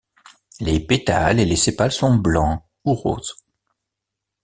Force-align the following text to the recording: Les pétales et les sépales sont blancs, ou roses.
Les 0.59 0.79
pétales 0.79 1.39
et 1.39 1.45
les 1.45 1.55
sépales 1.55 1.91
sont 1.91 2.15
blancs, 2.15 2.63
ou 2.85 2.95
roses. 2.95 3.35